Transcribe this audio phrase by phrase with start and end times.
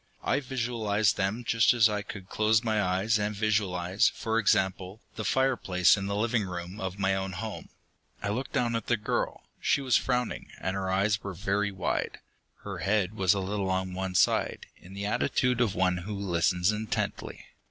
[0.23, 5.23] I visualized them just as I could close my eyes and visualize, for example, the
[5.23, 7.69] fireplace in the living room of my own home.
[8.19, 9.43] I looked down at the girl.
[9.61, 12.17] She was frowning, and her eyes were very wide.
[12.63, 16.71] Her head was a little on one side, in the attitude of one who listens
[16.71, 17.45] intently.